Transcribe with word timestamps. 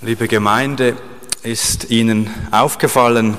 Liebe 0.00 0.28
Gemeinde, 0.28 0.96
ist 1.42 1.90
Ihnen 1.90 2.32
aufgefallen, 2.50 3.36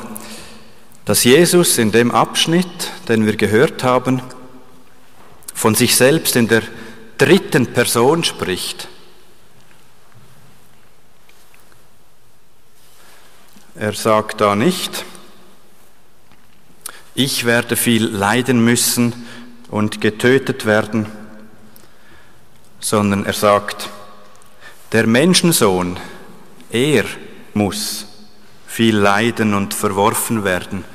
dass 1.06 1.24
Jesus 1.24 1.78
in 1.78 1.92
dem 1.92 2.12
Abschnitt, 2.12 2.92
den 3.08 3.26
wir 3.26 3.36
gehört 3.36 3.84
haben, 3.84 4.22
von 5.54 5.76
sich 5.76 5.96
selbst 5.96 6.36
in 6.36 6.48
der 6.48 6.62
dritten 7.18 7.68
Person 7.74 8.24
spricht? 8.24 8.88
Er 13.76 13.94
sagt 13.94 14.42
da 14.42 14.56
nicht, 14.56 15.06
ich 17.20 17.44
werde 17.44 17.76
viel 17.76 18.06
leiden 18.06 18.64
müssen 18.64 19.14
und 19.70 20.00
getötet 20.00 20.66
werden, 20.66 21.06
sondern 22.80 23.26
er 23.26 23.34
sagt, 23.34 23.90
der 24.94 25.06
Menschensohn, 25.06 26.00
er 26.72 27.04
muss 27.54 28.06
viel 28.68 28.96
leiden 28.96 29.54
und 29.54 29.74
verworfen 29.74 30.46
werden 30.46 30.86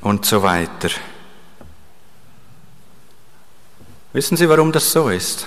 und 0.00 0.24
so 0.24 0.42
weiter. 0.42 0.88
Wissen 4.14 4.38
Sie, 4.38 4.48
warum 4.48 4.72
das 4.72 4.92
so 4.92 5.10
ist? 5.10 5.46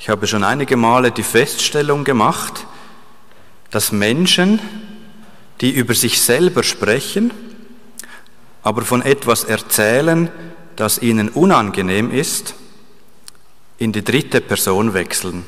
Ich 0.00 0.08
habe 0.08 0.26
schon 0.26 0.42
einige 0.42 0.76
Male 0.76 1.12
die 1.12 1.22
Feststellung 1.22 2.02
gemacht, 2.02 2.66
dass 3.70 3.92
Menschen, 3.92 4.60
die 5.60 5.70
über 5.70 5.94
sich 5.94 6.20
selber 6.20 6.62
sprechen, 6.62 7.32
aber 8.62 8.82
von 8.82 9.02
etwas 9.02 9.44
erzählen, 9.44 10.30
das 10.76 10.98
ihnen 10.98 11.28
unangenehm 11.28 12.10
ist, 12.10 12.54
in 13.78 13.92
die 13.92 14.04
dritte 14.04 14.40
Person 14.40 14.94
wechseln. 14.94 15.46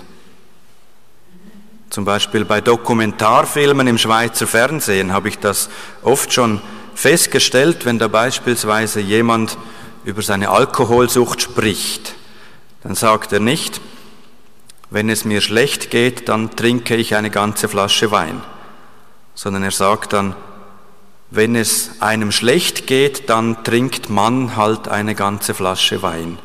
Zum 1.90 2.04
Beispiel 2.04 2.44
bei 2.44 2.60
Dokumentarfilmen 2.60 3.86
im 3.86 3.98
Schweizer 3.98 4.46
Fernsehen 4.46 5.12
habe 5.12 5.28
ich 5.28 5.38
das 5.38 5.70
oft 6.02 6.32
schon 6.32 6.60
festgestellt, 6.94 7.84
wenn 7.84 7.98
da 7.98 8.08
beispielsweise 8.08 9.00
jemand 9.00 9.56
über 10.04 10.22
seine 10.22 10.50
Alkoholsucht 10.50 11.40
spricht. 11.40 12.14
Dann 12.82 12.94
sagt 12.94 13.32
er 13.32 13.40
nicht, 13.40 13.80
wenn 14.90 15.08
es 15.08 15.24
mir 15.24 15.40
schlecht 15.40 15.90
geht, 15.90 16.28
dann 16.28 16.54
trinke 16.56 16.96
ich 16.96 17.14
eine 17.14 17.30
ganze 17.30 17.68
Flasche 17.68 18.10
Wein, 18.10 18.42
sondern 19.38 19.62
er 19.62 19.70
sagt 19.70 20.14
dann, 20.14 20.34
wenn 21.30 21.54
es 21.54 22.02
einem 22.02 22.32
schlecht 22.32 22.88
geht, 22.88 23.30
dann 23.30 23.62
trinkt 23.62 24.10
man 24.10 24.56
halt 24.56 24.88
eine 24.88 25.14
ganze 25.14 25.54
Flasche 25.54 26.02
Wein. 26.02 26.40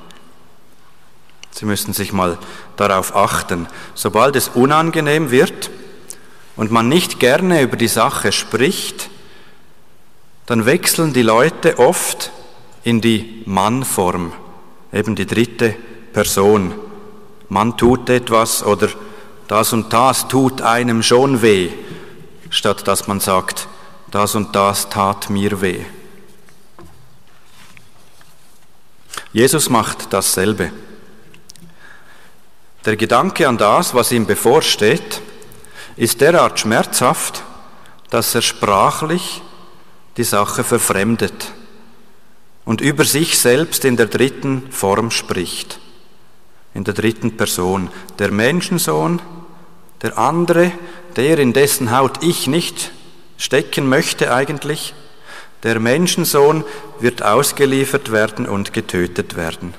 Sie 1.49 1.65
müssen 1.65 1.91
sich 1.93 2.13
mal 2.13 2.37
darauf 2.75 3.15
achten. 3.15 3.65
Sobald 3.95 4.35
es 4.35 4.49
unangenehm 4.49 5.31
wird 5.31 5.71
und 6.55 6.69
man 6.69 6.87
nicht 6.87 7.19
gerne 7.19 7.63
über 7.63 7.77
die 7.77 7.87
Sache 7.87 8.31
spricht, 8.31 9.09
dann 10.45 10.67
wechseln 10.67 11.13
die 11.13 11.23
Leute 11.23 11.79
oft 11.79 12.29
in 12.83 13.01
die 13.01 13.41
Mannform, 13.47 14.33
eben 14.91 15.15
die 15.15 15.25
dritte 15.25 15.73
Person. 16.13 16.75
Man 17.49 17.75
tut 17.75 18.11
etwas 18.11 18.63
oder 18.63 18.89
das 19.47 19.73
und 19.73 19.91
das 19.93 20.27
tut 20.27 20.61
einem 20.61 21.01
schon 21.01 21.41
weh, 21.41 21.71
statt 22.53 22.87
dass 22.87 23.07
man 23.07 23.19
sagt, 23.19 23.67
das 24.11 24.35
und 24.35 24.55
das 24.55 24.89
tat 24.89 25.29
mir 25.29 25.59
weh. 25.61 25.83
Jesus 29.33 29.69
macht 29.69 30.13
dasselbe. 30.13 30.71
Der 32.85 32.95
Gedanke 32.95 33.47
an 33.47 33.57
das, 33.57 33.95
was 33.95 34.11
ihm 34.11 34.27
bevorsteht, 34.27 35.21
ist 35.95 36.21
derart 36.21 36.59
schmerzhaft, 36.59 37.43
dass 38.11 38.35
er 38.35 38.43
sprachlich 38.43 39.41
die 40.17 40.23
Sache 40.23 40.63
verfremdet 40.63 41.53
und 42.65 42.81
über 42.81 43.03
sich 43.03 43.39
selbst 43.39 43.83
in 43.83 43.97
der 43.97 44.05
dritten 44.05 44.71
Form 44.71 45.09
spricht, 45.09 45.79
in 46.75 46.83
der 46.83 46.93
dritten 46.93 47.35
Person. 47.35 47.89
Der 48.19 48.31
Menschensohn, 48.31 49.21
der 50.03 50.17
andere, 50.17 50.71
der 51.15 51.39
in 51.39 51.53
dessen 51.53 51.97
Haut 51.97 52.21
ich 52.23 52.47
nicht 52.47 52.91
stecken 53.37 53.89
möchte 53.89 54.33
eigentlich, 54.33 54.93
der 55.63 55.79
Menschensohn 55.79 56.65
wird 56.99 57.23
ausgeliefert 57.23 58.11
werden 58.11 58.45
und 58.45 58.73
getötet 58.73 59.35
werden. 59.35 59.73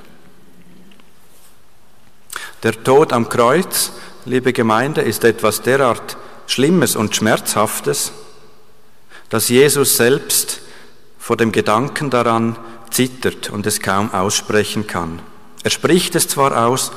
Der 2.62 2.82
Tod 2.82 3.12
am 3.12 3.28
Kreuz, 3.28 3.92
liebe 4.24 4.54
Gemeinde, 4.54 5.02
ist 5.02 5.24
etwas 5.24 5.60
derart 5.60 6.16
Schlimmes 6.46 6.96
und 6.96 7.14
Schmerzhaftes, 7.14 8.12
dass 9.28 9.50
Jesus 9.50 9.98
selbst 9.98 10.62
vor 11.18 11.36
dem 11.36 11.52
Gedanken 11.52 12.08
daran 12.08 12.56
zittert 12.90 13.50
und 13.50 13.66
es 13.66 13.80
kaum 13.80 14.12
aussprechen 14.14 14.86
kann. 14.86 15.20
Er 15.62 15.70
spricht 15.70 16.14
es 16.14 16.28
zwar 16.28 16.66
aus, 16.66 16.92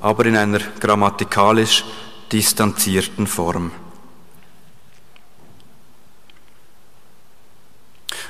aber 0.00 0.26
in 0.26 0.36
einer 0.36 0.60
grammatikalisch 0.80 1.84
distanzierten 2.32 3.26
Form. 3.26 3.70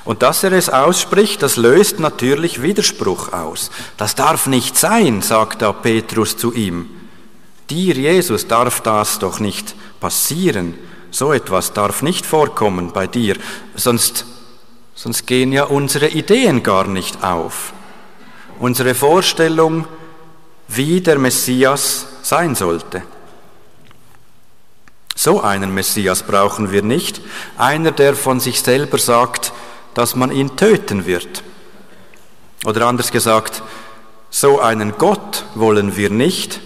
Und 0.05 0.21
dass 0.21 0.43
er 0.43 0.51
es 0.51 0.69
ausspricht, 0.69 1.41
das 1.41 1.57
löst 1.57 1.99
natürlich 1.99 2.61
Widerspruch 2.61 3.33
aus. 3.33 3.71
Das 3.97 4.13
darf 4.13 4.45
nicht 4.45 4.77
sein, 4.77 5.23
sagt 5.23 5.63
da 5.63 5.73
Petrus 5.73 6.37
zu 6.37 6.53
ihm. 6.53 6.89
Dir, 7.71 7.95
Jesus, 7.95 8.47
darf 8.47 8.81
das 8.81 9.17
doch 9.17 9.39
nicht 9.39 9.75
passieren. 9.99 10.75
So 11.09 11.33
etwas 11.33 11.73
darf 11.73 12.03
nicht 12.03 12.25
vorkommen 12.25 12.91
bei 12.93 13.07
dir, 13.07 13.37
sonst, 13.73 14.25
sonst 14.93 15.25
gehen 15.25 15.51
ja 15.51 15.63
unsere 15.63 16.09
Ideen 16.09 16.61
gar 16.61 16.87
nicht 16.87 17.23
auf. 17.23 17.73
Unsere 18.59 18.93
Vorstellung, 18.93 19.87
wie 20.67 21.01
der 21.01 21.17
Messias 21.17 22.05
sein 22.21 22.53
sollte. 22.53 23.01
So 25.15 25.41
einen 25.41 25.73
Messias 25.73 26.23
brauchen 26.23 26.71
wir 26.71 26.83
nicht, 26.83 27.21
einer, 27.57 27.91
der 27.91 28.15
von 28.15 28.41
sich 28.41 28.61
selber 28.61 28.97
sagt, 28.97 29.53
dass 29.93 30.15
man 30.15 30.29
ihn 30.29 30.57
töten 30.57 31.05
wird. 31.05 31.41
Oder 32.65 32.85
anders 32.85 33.11
gesagt, 33.11 33.63
so 34.29 34.59
einen 34.59 34.97
Gott 34.97 35.45
wollen 35.55 35.95
wir 35.95 36.09
nicht, 36.09 36.59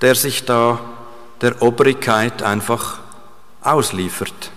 der 0.00 0.14
sich 0.14 0.46
da 0.46 0.80
der 1.42 1.60
Obrigkeit 1.60 2.42
einfach 2.42 3.00
ausliefert. 3.60 4.50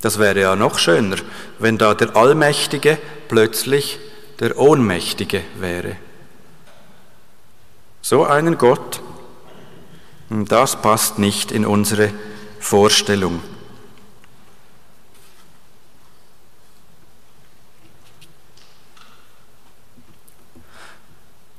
Das 0.00 0.18
wäre 0.18 0.40
ja 0.40 0.56
noch 0.56 0.78
schöner, 0.78 1.16
wenn 1.60 1.78
da 1.78 1.94
der 1.94 2.16
Allmächtige 2.16 2.98
plötzlich 3.28 4.00
der 4.40 4.58
Ohnmächtige 4.58 5.42
wäre. 5.60 5.96
So 8.02 8.24
einen 8.24 8.58
Gott, 8.58 9.00
das 10.42 10.82
passt 10.82 11.18
nicht 11.18 11.52
in 11.52 11.64
unsere 11.64 12.10
Vorstellung. 12.58 13.40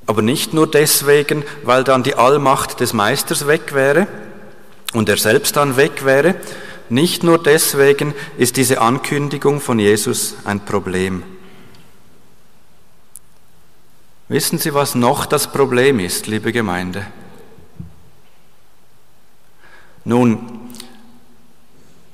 Aber 0.08 0.22
nicht 0.22 0.54
nur 0.54 0.70
deswegen, 0.70 1.44
weil 1.64 1.84
dann 1.84 2.04
die 2.04 2.16
Allmacht 2.16 2.80
des 2.80 2.94
Meisters 2.94 3.48
weg 3.48 3.74
wäre 3.74 4.08
und 4.94 5.10
er 5.10 5.18
selbst 5.18 5.56
dann 5.56 5.78
weg 5.78 6.06
wäre. 6.06 6.36
Nicht 6.90 7.24
nur 7.24 7.42
deswegen 7.42 8.14
ist 8.38 8.58
diese 8.58 8.82
Ankündigung 8.82 9.62
von 9.62 9.80
Jesus 9.80 10.36
ein 10.44 10.64
Problem. 10.64 11.24
Wissen 14.28 14.60
Sie, 14.60 14.74
was 14.74 14.96
noch 14.96 15.26
das 15.26 15.52
Problem 15.52 16.00
ist, 16.00 16.28
liebe 16.28 16.52
Gemeinde? 16.52 17.06
Nun, 20.06 20.70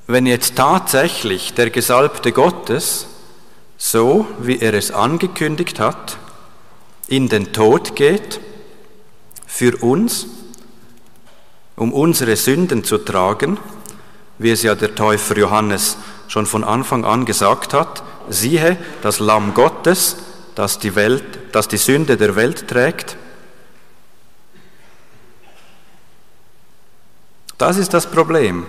wenn 0.07 0.25
jetzt 0.25 0.55
tatsächlich 0.55 1.53
der 1.53 1.69
Gesalbte 1.69 2.31
Gottes, 2.31 3.05
so 3.77 4.25
wie 4.39 4.59
er 4.59 4.73
es 4.73 4.91
angekündigt 4.91 5.79
hat, 5.79 6.17
in 7.07 7.27
den 7.27 7.51
Tod 7.51 7.95
geht 7.95 8.39
für 9.45 9.75
uns, 9.83 10.27
um 11.75 11.91
unsere 11.91 12.38
Sünden 12.38 12.85
zu 12.85 12.97
tragen, 12.97 13.57
wie 14.38 14.51
es 14.51 14.63
ja 14.63 14.75
der 14.75 14.95
Täufer 14.95 15.38
Johannes 15.38 15.97
schon 16.29 16.45
von 16.45 16.63
Anfang 16.63 17.03
an 17.03 17.25
gesagt 17.25 17.73
hat, 17.73 18.03
siehe 18.29 18.77
das 19.01 19.19
Lamm 19.19 19.53
Gottes, 19.53 20.15
das 20.55 20.79
die, 20.79 20.95
Welt, 20.95 21.23
das 21.51 21.67
die 21.67 21.77
Sünde 21.77 22.15
der 22.15 22.38
Welt 22.38 22.69
trägt. 22.69 23.17
Das 27.62 27.78
ist 27.78 27.94
das 27.94 28.08
Problem. 28.08 28.66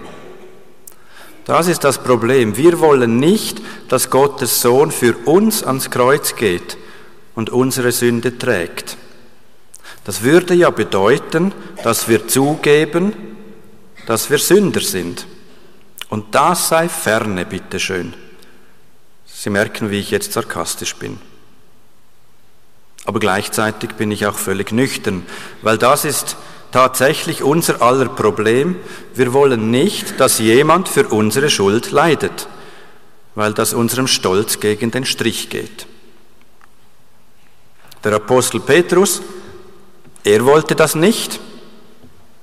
Das 1.46 1.66
ist 1.66 1.82
das 1.82 1.96
Problem. 1.96 2.58
Wir 2.58 2.78
wollen 2.78 3.18
nicht, 3.20 3.62
dass 3.88 4.10
Gottes 4.10 4.60
Sohn 4.60 4.90
für 4.90 5.16
uns 5.24 5.64
ans 5.64 5.90
Kreuz 5.90 6.36
geht 6.36 6.76
und 7.34 7.48
unsere 7.48 7.90
Sünde 7.90 8.36
trägt. 8.36 8.98
Das 10.04 10.20
würde 10.22 10.52
ja 10.52 10.68
bedeuten, 10.68 11.54
dass 11.82 12.06
wir 12.08 12.28
zugeben, 12.28 13.14
dass 14.04 14.28
wir 14.28 14.36
Sünder 14.36 14.82
sind. 14.82 15.26
Und 16.10 16.34
das 16.34 16.68
sei 16.68 16.90
ferne, 16.90 17.46
bitteschön. 17.46 18.12
Sie 19.24 19.48
merken, 19.48 19.90
wie 19.90 20.00
ich 20.00 20.10
jetzt 20.10 20.34
sarkastisch 20.34 20.96
bin. 20.96 21.18
Aber 23.06 23.20
gleichzeitig 23.20 23.92
bin 23.92 24.10
ich 24.10 24.26
auch 24.26 24.36
völlig 24.36 24.70
nüchtern, 24.70 25.24
weil 25.62 25.78
das 25.78 26.04
ist 26.04 26.36
tatsächlich 26.72 27.42
unser 27.42 27.80
aller 27.80 28.08
Problem. 28.08 28.76
Wir 29.14 29.32
wollen 29.32 29.70
nicht, 29.70 30.18
dass 30.18 30.38
jemand 30.38 30.88
für 30.88 31.06
unsere 31.08 31.50
Schuld 31.50 31.92
leidet, 31.92 32.48
weil 33.34 33.52
das 33.52 33.74
unserem 33.74 34.08
Stolz 34.08 34.58
gegen 34.58 34.90
den 34.90 35.04
Strich 35.04 35.50
geht. 35.50 35.86
Der 38.02 38.14
Apostel 38.14 38.58
Petrus, 38.58 39.22
er 40.24 40.44
wollte 40.44 40.74
das 40.74 40.96
nicht. 40.96 41.38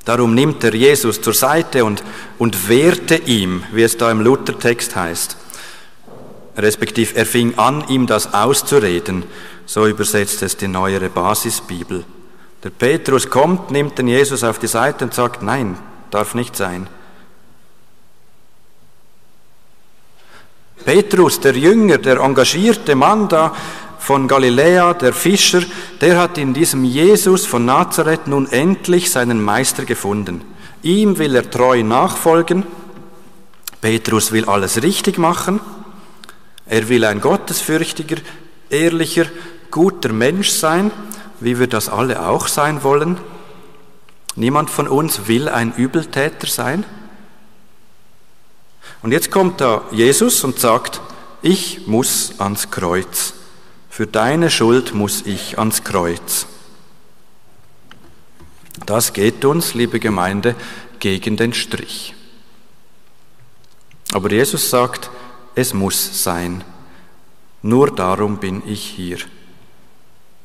Darum 0.06 0.34
nimmt 0.34 0.64
er 0.64 0.74
Jesus 0.74 1.22
zur 1.22 1.34
Seite 1.34 1.84
und, 1.84 2.04
und 2.38 2.70
wehrte 2.70 3.16
ihm, 3.16 3.64
wie 3.74 3.84
es 3.84 3.98
da 3.98 4.10
im 4.10 4.22
Luthertext 4.22 4.96
heißt. 4.96 5.38
Respektiv, 6.58 7.14
er 7.16 7.26
fing 7.26 7.58
an, 7.58 7.88
ihm 7.90 8.08
das 8.08 8.34
auszureden. 8.34 9.24
So 9.66 9.86
übersetzt 9.86 10.42
es 10.42 10.58
die 10.58 10.68
neuere 10.68 11.10
Basisbibel. 11.10 12.06
Der 12.64 12.72
Petrus 12.72 13.30
kommt, 13.30 13.72
nimmt 13.72 13.98
den 13.98 14.08
Jesus 14.08 14.44
auf 14.44 14.60
die 14.60 14.68
Seite 14.68 15.06
und 15.06 15.14
sagt, 15.14 15.42
nein, 15.42 15.78
darf 16.12 16.36
nicht 16.36 16.56
sein. 16.56 16.88
Petrus, 20.84 21.40
der 21.40 21.56
Jünger, 21.56 21.98
der 21.98 22.20
engagierte 22.20 22.96
Mann 22.96 23.28
da 23.30 23.56
von 24.00 24.28
Galiläa, 24.28 24.94
der 24.94 25.14
Fischer, 25.14 25.62
der 26.02 26.18
hat 26.18 26.38
in 26.38 26.54
diesem 26.54 26.84
Jesus 26.84 27.46
von 27.46 27.66
Nazareth 27.66 28.28
nun 28.28 28.48
endlich 28.52 29.12
seinen 29.12 29.42
Meister 29.44 29.86
gefunden. 29.86 30.42
Ihm 30.82 31.18
will 31.18 31.36
er 31.36 31.50
treu 31.50 31.84
nachfolgen. 31.84 32.66
Petrus 33.82 34.32
will 34.32 34.46
alles 34.46 34.82
richtig 34.82 35.18
machen. 35.18 35.60
Er 36.66 36.88
will 36.90 37.06
ein 37.06 37.22
gottesfürchtiger, 37.22 38.18
ehrlicher, 38.70 39.26
guter 39.72 40.12
Mensch 40.12 40.50
sein 40.50 40.92
wie 41.40 41.60
wir 41.60 41.68
das 41.68 41.90
alle 41.90 42.28
auch 42.28 42.48
sein 42.48 42.84
wollen? 42.84 43.18
Niemand 44.36 44.70
von 44.70 44.88
uns 44.88 45.28
will 45.28 45.50
ein 45.50 45.74
Übeltäter 45.74 46.48
sein. 46.48 46.86
Und 49.02 49.12
jetzt 49.12 49.32
kommt 49.32 49.62
da 49.62 49.84
Jesus 49.92 50.44
und 50.44 50.60
sagt, 50.60 51.02
ich 51.42 51.88
muss 51.88 52.34
ans 52.40 52.70
Kreuz. 52.72 53.34
Für 53.90 54.08
deine 54.08 54.50
Schuld 54.50 54.94
muss 54.94 55.26
ich 55.26 55.58
ans 55.58 55.84
Kreuz. 55.84 56.46
Das 58.86 59.14
geht 59.14 59.44
uns, 59.46 59.74
liebe 59.74 60.00
Gemeinde, 60.00 60.56
gegen 61.00 61.38
den 61.38 61.54
Strich. 61.54 62.16
Aber 64.12 64.32
Jesus 64.32 64.70
sagt, 64.70 65.10
es 65.56 65.74
muss 65.74 66.24
sein. 66.24 66.64
Nur 67.62 67.92
darum 67.92 68.38
bin 68.38 68.64
ich 68.66 68.84
hier. 68.84 69.18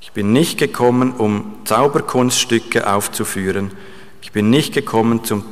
Ich 0.04 0.12
bin 0.12 0.34
nicht 0.34 0.58
gekommen, 0.58 1.14
um 1.14 1.54
Zauberkunststücke 1.64 2.92
aufzuführen. 2.92 3.72
Ich 4.20 4.32
bin 4.32 4.50
nicht 4.50 4.74
gekommen, 4.74 5.24
zum 5.24 5.46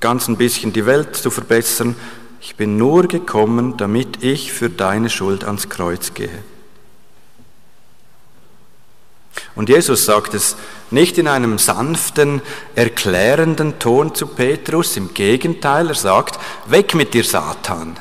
ganzen 0.00 0.38
bisschen 0.38 0.72
die 0.72 0.86
Welt 0.86 1.14
zu 1.14 1.30
verbessern. 1.30 1.94
Ich 2.40 2.56
bin 2.56 2.78
nur 2.78 3.06
gekommen, 3.06 3.76
damit 3.76 4.24
ich 4.24 4.50
für 4.50 4.70
deine 4.70 5.10
Schuld 5.10 5.44
ans 5.44 5.68
Kreuz 5.68 6.14
gehe. 6.14 6.42
Und 9.54 9.68
Jesus 9.68 10.06
sagt 10.06 10.32
es 10.32 10.56
nicht 10.90 11.18
in 11.18 11.28
einem 11.28 11.58
sanften, 11.58 12.40
erklärenden 12.74 13.78
Ton 13.78 14.14
zu 14.14 14.26
Petrus, 14.26 14.96
im 14.96 15.12
Gegenteil, 15.12 15.88
er 15.88 15.94
sagt, 15.94 16.40
weg 16.66 16.94
mit 16.94 17.12
dir, 17.12 17.24
Satan. 17.24 17.98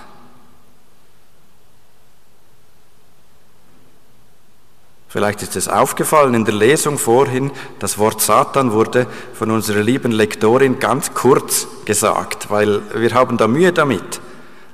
Vielleicht 5.12 5.42
ist 5.44 5.58
es 5.58 5.68
aufgefallen 5.68 6.36
in 6.36 6.46
der 6.46 6.54
Lesung 6.54 6.98
vorhin, 6.98 7.52
das 7.80 7.98
Wort 7.98 8.22
Satan 8.22 8.72
wurde 8.72 9.08
von 9.34 9.52
unserer 9.52 9.82
lieben 9.82 10.14
Lektorin 10.14 10.80
ganz 10.80 11.14
kurz 11.14 11.68
gesagt, 11.84 12.50
weil 12.50 12.82
wir 12.96 13.14
haben 13.14 13.36
da 13.36 13.50
Mühe 13.50 13.74
damit. 13.74 14.22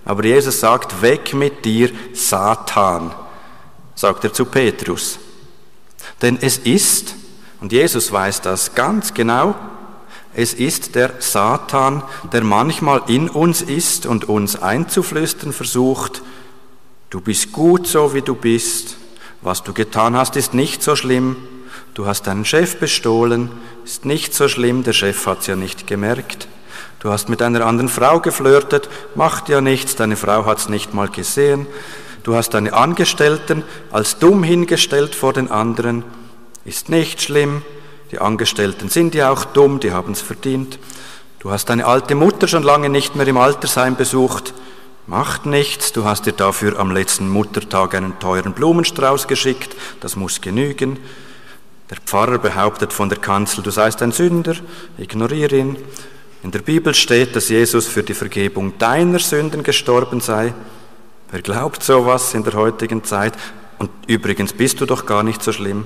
Aber 0.05 0.23
Jesus 0.23 0.59
sagt, 0.59 1.01
weg 1.01 1.33
mit 1.33 1.65
dir, 1.65 1.89
Satan, 2.13 3.15
sagt 3.95 4.25
er 4.25 4.31
zu 4.31 4.45
Petrus. 4.45 5.17
Denn 6.21 6.37
es 6.39 6.59
ist, 6.59 7.15
und 7.59 7.71
Jesus 7.71 8.11
weiß 8.11 8.41
das 8.41 8.75
ganz 8.75 9.15
genau, 9.15 9.55
es 10.35 10.53
ist 10.53 10.93
der 10.93 11.15
Satan, 11.17 12.03
der 12.31 12.43
manchmal 12.43 13.01
in 13.07 13.27
uns 13.27 13.63
ist 13.63 14.05
und 14.05 14.29
uns 14.29 14.55
einzuflüstern 14.61 15.51
versucht, 15.51 16.21
du 17.09 17.21
bist 17.21 17.51
gut 17.51 17.87
so, 17.87 18.13
wie 18.13 18.21
du 18.21 18.35
bist, 18.35 18.97
was 19.41 19.63
du 19.63 19.73
getan 19.73 20.15
hast, 20.15 20.35
ist 20.35 20.53
nicht 20.53 20.83
so 20.83 20.95
schlimm. 20.95 21.35
Du 21.93 22.05
hast 22.05 22.27
deinen 22.27 22.45
Chef 22.45 22.77
bestohlen, 22.79 23.49
ist 23.83 24.05
nicht 24.05 24.33
so 24.33 24.47
schlimm, 24.47 24.83
der 24.83 24.93
Chef 24.93 25.25
hat 25.25 25.41
es 25.41 25.47
ja 25.47 25.55
nicht 25.55 25.87
gemerkt. 25.87 26.47
Du 26.99 27.11
hast 27.11 27.29
mit 27.29 27.41
einer 27.41 27.65
anderen 27.65 27.89
Frau 27.89 28.19
geflirtet, 28.19 28.89
macht 29.15 29.49
ja 29.49 29.61
nichts, 29.61 29.95
deine 29.95 30.15
Frau 30.15 30.45
hat 30.45 30.57
es 30.57 30.69
nicht 30.69 30.93
mal 30.93 31.07
gesehen. 31.07 31.67
Du 32.23 32.35
hast 32.35 32.53
deine 32.53 32.73
Angestellten 32.73 33.63
als 33.91 34.19
dumm 34.19 34.43
hingestellt 34.43 35.15
vor 35.15 35.33
den 35.33 35.49
anderen, 35.49 36.03
ist 36.65 36.89
nicht 36.89 37.21
schlimm. 37.21 37.61
Die 38.11 38.19
Angestellten 38.19 38.89
sind 38.89 39.15
ja 39.15 39.31
auch 39.31 39.45
dumm, 39.45 39.79
die 39.79 39.91
haben 39.91 40.13
es 40.13 40.21
verdient. 40.21 40.79
Du 41.39 41.51
hast 41.51 41.69
deine 41.69 41.85
alte 41.85 42.15
Mutter 42.15 42.47
schon 42.47 42.63
lange 42.63 42.89
nicht 42.89 43.15
mehr 43.15 43.27
im 43.27 43.37
Altersheim 43.37 43.95
besucht, 43.95 44.53
Macht 45.07 45.45
nichts, 45.45 45.93
du 45.93 46.03
hast 46.03 46.25
dir 46.25 46.33
dafür 46.33 46.77
am 46.77 46.91
letzten 46.91 47.29
Muttertag 47.29 47.95
einen 47.95 48.19
teuren 48.19 48.51
Blumenstrauß 48.51 49.29
geschickt, 49.29 49.73
das 50.01 50.17
muss 50.17 50.41
genügen. 50.41 50.99
Der 51.89 51.97
Pfarrer 52.05 52.39
behauptet 52.39 52.91
von 52.91 53.07
der 53.07 53.17
Kanzel, 53.17 53.63
du 53.63 53.71
seist 53.71 54.01
ein 54.01 54.11
Sünder, 54.11 54.55
ignoriere 54.97 55.55
ihn. 55.55 55.77
In 56.43 56.51
der 56.51 56.59
Bibel 56.59 56.93
steht, 56.93 57.37
dass 57.37 57.47
Jesus 57.47 57.87
für 57.87 58.03
die 58.03 58.13
Vergebung 58.13 58.77
deiner 58.79 59.19
Sünden 59.19 59.63
gestorben 59.63 60.19
sei. 60.19 60.53
Wer 61.31 61.41
glaubt 61.41 61.83
sowas 61.83 62.33
in 62.33 62.43
der 62.43 62.53
heutigen 62.53 63.05
Zeit? 63.05 63.33
Und 63.79 63.89
übrigens 64.07 64.51
bist 64.51 64.81
du 64.81 64.85
doch 64.85 65.05
gar 65.05 65.23
nicht 65.23 65.41
so 65.41 65.53
schlimm. 65.53 65.85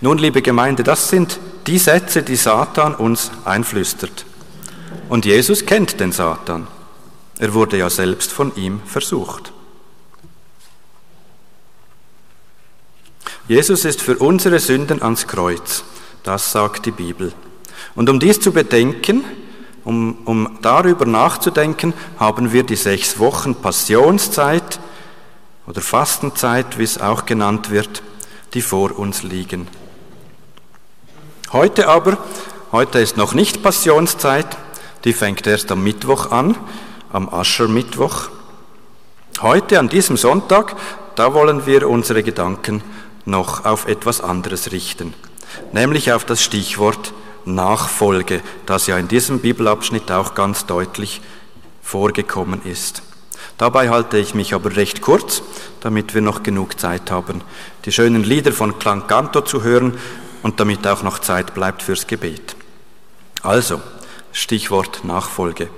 Nun, 0.00 0.18
liebe 0.18 0.40
Gemeinde, 0.40 0.84
das 0.84 1.08
sind 1.08 1.40
die 1.66 1.78
Sätze, 1.78 2.22
die 2.22 2.36
Satan 2.36 2.94
uns 2.94 3.32
einflüstert. 3.44 4.24
Und 5.08 5.24
Jesus 5.24 5.66
kennt 5.66 5.98
den 5.98 6.12
Satan. 6.12 6.68
Er 7.38 7.54
wurde 7.54 7.78
ja 7.78 7.90
selbst 7.90 8.32
von 8.32 8.54
ihm 8.56 8.80
versucht. 8.84 9.52
Jesus 13.48 13.84
ist 13.84 14.00
für 14.00 14.16
unsere 14.16 14.58
Sünden 14.58 15.02
ans 15.02 15.26
Kreuz, 15.26 15.84
das 16.22 16.52
sagt 16.52 16.86
die 16.86 16.92
Bibel. 16.92 17.32
Und 17.94 18.08
um 18.08 18.18
dies 18.18 18.40
zu 18.40 18.52
bedenken, 18.52 19.24
um, 19.84 20.18
um 20.24 20.58
darüber 20.62 21.04
nachzudenken, 21.04 21.92
haben 22.18 22.52
wir 22.52 22.62
die 22.62 22.76
sechs 22.76 23.18
Wochen 23.18 23.54
Passionszeit 23.54 24.80
oder 25.66 25.80
Fastenzeit, 25.80 26.78
wie 26.78 26.84
es 26.84 27.00
auch 27.00 27.26
genannt 27.26 27.70
wird, 27.70 28.02
die 28.54 28.62
vor 28.62 28.98
uns 28.98 29.22
liegen. 29.22 29.68
Heute 31.52 31.88
aber, 31.88 32.16
heute 32.72 32.98
ist 32.98 33.16
noch 33.16 33.34
nicht 33.34 33.62
Passionszeit, 33.62 34.56
die 35.04 35.12
fängt 35.12 35.46
erst 35.46 35.70
am 35.70 35.84
Mittwoch 35.84 36.30
an, 36.30 36.56
am 37.14 37.32
Aschermittwoch. 37.32 38.28
Heute, 39.40 39.78
an 39.78 39.88
diesem 39.88 40.16
Sonntag, 40.16 40.74
da 41.14 41.32
wollen 41.32 41.64
wir 41.64 41.88
unsere 41.88 42.24
Gedanken 42.24 42.82
noch 43.24 43.64
auf 43.64 43.86
etwas 43.86 44.20
anderes 44.20 44.72
richten, 44.72 45.14
nämlich 45.72 46.12
auf 46.12 46.24
das 46.24 46.42
Stichwort 46.42 47.14
Nachfolge, 47.44 48.42
das 48.66 48.88
ja 48.88 48.98
in 48.98 49.06
diesem 49.06 49.38
Bibelabschnitt 49.38 50.10
auch 50.10 50.34
ganz 50.34 50.66
deutlich 50.66 51.20
vorgekommen 51.82 52.62
ist. 52.64 53.02
Dabei 53.58 53.90
halte 53.90 54.18
ich 54.18 54.34
mich 54.34 54.52
aber 54.52 54.74
recht 54.74 55.00
kurz, 55.00 55.42
damit 55.80 56.14
wir 56.14 56.20
noch 56.20 56.42
genug 56.42 56.80
Zeit 56.80 57.12
haben, 57.12 57.42
die 57.84 57.92
schönen 57.92 58.24
Lieder 58.24 58.50
von 58.50 58.80
Klankanto 58.80 59.42
zu 59.42 59.62
hören 59.62 59.96
und 60.42 60.58
damit 60.58 60.84
auch 60.88 61.04
noch 61.04 61.20
Zeit 61.20 61.54
bleibt 61.54 61.84
fürs 61.84 62.08
Gebet. 62.08 62.56
Also, 63.42 63.80
Stichwort 64.32 65.04
Nachfolge. 65.04 65.68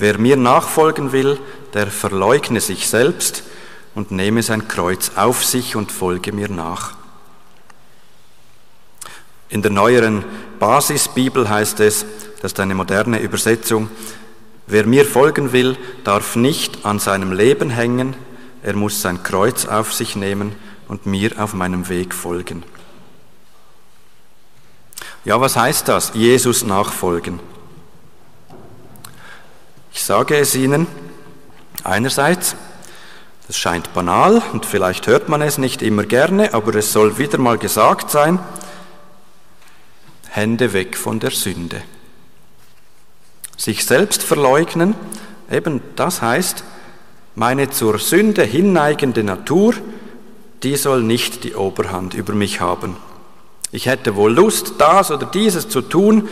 Wer 0.00 0.16
mir 0.16 0.38
nachfolgen 0.38 1.12
will, 1.12 1.38
der 1.74 1.88
verleugne 1.88 2.62
sich 2.62 2.88
selbst 2.88 3.42
und 3.94 4.10
nehme 4.10 4.42
sein 4.42 4.66
Kreuz 4.66 5.12
auf 5.14 5.44
sich 5.44 5.76
und 5.76 5.92
folge 5.92 6.32
mir 6.32 6.48
nach. 6.48 6.94
In 9.50 9.60
der 9.60 9.70
neueren 9.70 10.24
Basisbibel 10.58 11.50
heißt 11.50 11.80
es, 11.80 12.06
das 12.40 12.52
ist 12.52 12.60
eine 12.60 12.74
moderne 12.74 13.20
Übersetzung, 13.20 13.90
Wer 14.66 14.86
mir 14.86 15.04
folgen 15.04 15.52
will, 15.52 15.76
darf 16.04 16.36
nicht 16.36 16.86
an 16.86 17.00
seinem 17.00 17.32
Leben 17.32 17.68
hängen, 17.68 18.14
er 18.62 18.76
muss 18.76 19.02
sein 19.02 19.24
Kreuz 19.24 19.66
auf 19.66 19.92
sich 19.92 20.14
nehmen 20.14 20.54
und 20.86 21.04
mir 21.06 21.32
auf 21.42 21.52
meinem 21.52 21.88
Weg 21.88 22.14
folgen. 22.14 22.62
Ja, 25.24 25.40
was 25.40 25.56
heißt 25.56 25.88
das? 25.88 26.12
Jesus 26.14 26.64
nachfolgen. 26.64 27.40
Ich 29.92 30.02
sage 30.04 30.36
es 30.36 30.54
Ihnen, 30.54 30.86
einerseits, 31.82 32.54
das 33.46 33.58
scheint 33.58 33.92
banal 33.92 34.42
und 34.52 34.64
vielleicht 34.64 35.06
hört 35.06 35.28
man 35.28 35.42
es 35.42 35.58
nicht 35.58 35.82
immer 35.82 36.04
gerne, 36.04 36.54
aber 36.54 36.74
es 36.76 36.92
soll 36.92 37.18
wieder 37.18 37.38
mal 37.38 37.58
gesagt 37.58 38.10
sein, 38.10 38.38
Hände 40.28 40.72
weg 40.72 40.96
von 40.96 41.18
der 41.18 41.32
Sünde. 41.32 41.82
Sich 43.56 43.84
selbst 43.84 44.22
verleugnen, 44.22 44.94
eben 45.50 45.82
das 45.96 46.22
heißt, 46.22 46.62
meine 47.34 47.70
zur 47.70 47.98
Sünde 47.98 48.44
hinneigende 48.44 49.24
Natur, 49.24 49.74
die 50.62 50.76
soll 50.76 51.02
nicht 51.02 51.42
die 51.42 51.56
Oberhand 51.56 52.14
über 52.14 52.32
mich 52.32 52.60
haben. 52.60 52.96
Ich 53.72 53.86
hätte 53.86 54.14
wohl 54.14 54.32
Lust, 54.32 54.74
das 54.78 55.10
oder 55.10 55.26
dieses 55.26 55.68
zu 55.68 55.80
tun, 55.80 56.28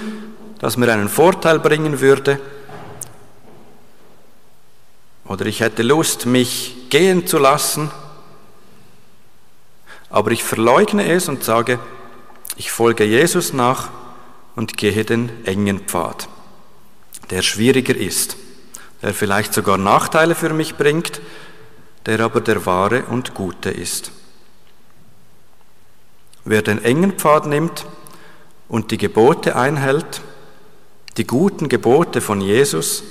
das 0.61 0.77
mir 0.77 0.93
einen 0.93 1.09
Vorteil 1.09 1.59
bringen 1.59 2.01
würde, 2.01 2.41
oder 5.29 5.45
ich 5.47 5.61
hätte 5.61 5.83
Lust, 5.83 6.27
mich 6.27 6.89
gehen 6.89 7.27
zu 7.27 7.39
lassen, 7.39 7.91
aber 10.11 10.31
ich 10.31 10.43
verleugne 10.43 11.07
es 11.07 11.29
und 11.29 11.45
sage, 11.45 11.79
ich 12.57 12.73
folge 12.73 13.05
Jesus 13.05 13.53
nach 13.53 13.91
und 14.57 14.77
gehe 14.77 15.05
den 15.05 15.31
engen 15.45 15.81
Pfad, 15.81 16.29
der 17.31 17.43
schwieriger 17.43 17.95
ist, 17.95 18.37
der 19.03 19.13
vielleicht 19.13 19.53
sogar 19.53 19.77
Nachteile 19.77 20.35
für 20.35 20.53
mich 20.53 20.77
bringt, 20.77 21.21
der 22.07 22.21
aber 22.21 22.41
der 22.41 22.65
wahre 22.65 23.05
und 23.05 23.35
gute 23.35 23.71
ist. 23.71 24.11
Wer 26.45 26.63
den 26.63 26.83
engen 26.83 27.13
Pfad 27.13 27.47
nimmt 27.47 27.85
und 28.69 28.91
die 28.91 28.99
Gebote 28.99 29.57
einhält, 29.57 30.23
die 31.19 31.27
guten 31.27 31.69
Gebote 31.69 32.23
von 32.23 32.41
Jesus, 32.41 33.03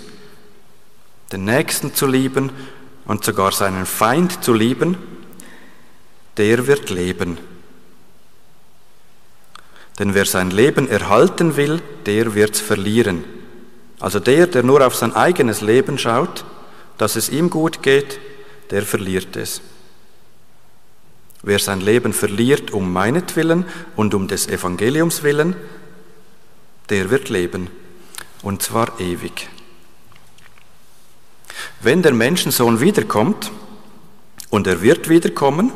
den 1.31 1.45
Nächsten 1.45 1.93
zu 1.93 2.07
lieben 2.07 2.51
und 3.05 3.23
sogar 3.23 3.51
seinen 3.51 3.85
Feind 3.85 4.43
zu 4.43 4.53
lieben, 4.53 4.97
der 6.37 6.67
wird 6.67 6.89
leben. 6.89 7.37
Denn 9.99 10.13
wer 10.13 10.25
sein 10.25 10.51
Leben 10.51 10.87
erhalten 10.87 11.57
will, 11.57 11.81
der 12.05 12.35
wird's 12.35 12.61
verlieren. 12.61 13.23
Also 13.99 14.19
der, 14.19 14.45
der 14.47 14.63
nur 14.63 14.85
auf 14.85 14.95
sein 14.95 15.15
eigenes 15.15 15.61
Leben 15.61 15.97
schaut, 15.97 16.45
dass 16.97 17.15
es 17.15 17.29
ihm 17.29 17.49
gut 17.49 17.81
geht, 17.81 18.19
der 18.69 18.83
verliert 18.83 19.35
es. 19.35 19.61
Wer 21.41 21.59
sein 21.59 21.81
Leben 21.81 22.13
verliert 22.13 22.71
um 22.71 22.91
meinetwillen 22.91 23.65
und 23.95 24.13
um 24.13 24.27
des 24.27 24.47
Evangeliums 24.47 25.23
willen, 25.23 25.55
der 26.89 27.09
wird 27.09 27.29
leben, 27.29 27.69
und 28.41 28.61
zwar 28.61 28.99
ewig. 28.99 29.49
Wenn 31.79 32.01
der 32.01 32.13
Menschensohn 32.13 32.81
wiederkommt, 32.81 33.51
und 34.49 34.65
er 34.67 34.81
wird 34.81 35.09
wiederkommen, 35.09 35.71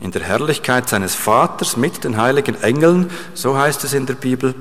in 0.00 0.10
der 0.10 0.22
Herrlichkeit 0.22 0.88
seines 0.88 1.14
Vaters 1.14 1.76
mit 1.76 2.04
den 2.04 2.16
heiligen 2.16 2.60
Engeln, 2.62 3.10
so 3.34 3.56
heißt 3.56 3.84
es 3.84 3.92
in 3.92 4.06
der 4.06 4.14
Bibel, 4.14 4.54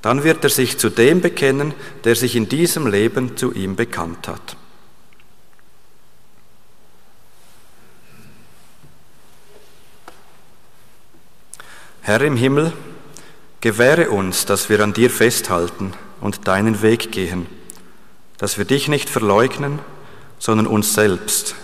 dann 0.00 0.22
wird 0.24 0.44
er 0.44 0.50
sich 0.50 0.78
zu 0.78 0.90
dem 0.90 1.20
bekennen, 1.20 1.74
der 2.04 2.14
sich 2.14 2.36
in 2.36 2.48
diesem 2.48 2.86
Leben 2.86 3.36
zu 3.36 3.52
ihm 3.52 3.76
bekannt 3.76 4.28
hat. 4.28 4.56
Herr 12.00 12.22
im 12.22 12.36
Himmel, 12.36 12.72
gewähre 13.60 14.10
uns, 14.10 14.46
dass 14.46 14.70
wir 14.70 14.80
an 14.80 14.94
dir 14.94 15.10
festhalten 15.10 15.92
und 16.20 16.48
deinen 16.48 16.80
Weg 16.80 17.12
gehen 17.12 17.57
dass 18.38 18.56
wir 18.56 18.64
dich 18.64 18.88
nicht 18.88 19.10
verleugnen, 19.10 19.80
sondern 20.38 20.66
uns 20.66 20.94
selbst, 20.94 21.54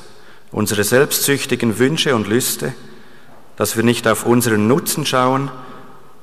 unsere 0.50 0.85
selbstsüchtigen 0.85 1.78
Wünsche 1.78 2.14
und 2.14 2.26
Lüste, 2.26 2.75
dass 3.57 3.76
wir 3.76 3.85
nicht 3.85 4.07
auf 4.09 4.26
unseren 4.26 4.66
Nutzen 4.66 5.07
schauen, 5.07 5.50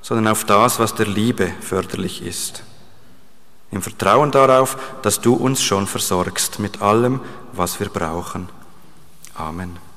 sondern 0.02 0.28
auf 0.28 0.44
das, 0.44 0.80
was 0.80 0.96
der 0.96 1.08
Liebe 1.08 1.52
förderlich 1.62 2.22
ist. 2.22 2.64
Im 3.72 3.82
Vertrauen 3.82 4.32
darauf, 4.32 4.78
dass 5.02 5.22
du 5.22 5.34
uns 5.34 5.64
schon 5.64 5.88
versorgst 5.88 6.60
mit 6.60 6.82
allem, 6.82 7.22
was 7.54 7.80
wir 7.80 7.88
brauchen. 7.88 8.50
Amen. 9.34 9.91